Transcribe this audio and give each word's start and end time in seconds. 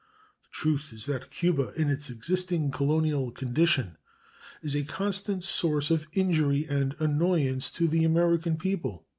The 0.41 0.47
truth 0.49 0.93
is 0.93 1.05
that 1.05 1.29
Cuba, 1.29 1.73
in 1.79 1.91
its 1.91 2.09
existing 2.09 2.71
colonial 2.71 3.29
condition, 3.29 3.97
is 4.63 4.75
a 4.75 4.83
constant 4.83 5.43
source 5.43 5.91
of 5.91 6.07
injury 6.13 6.65
and 6.67 6.95
annoyance 6.97 7.69
to 7.77 7.87
the 7.87 8.03
American 8.03 8.57
people. 8.57 9.05